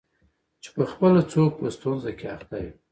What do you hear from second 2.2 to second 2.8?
اخته وي